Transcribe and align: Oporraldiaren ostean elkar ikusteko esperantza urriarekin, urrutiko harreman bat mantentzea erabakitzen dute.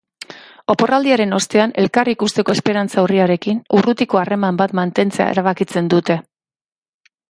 Oporraldiaren 0.73 1.35
ostean 1.39 1.75
elkar 1.83 2.11
ikusteko 2.15 2.57
esperantza 2.59 3.05
urriarekin, 3.09 3.63
urrutiko 3.81 4.23
harreman 4.25 4.61
bat 4.65 4.77
mantentzea 4.83 5.33
erabakitzen 5.39 5.97
dute. 5.97 6.23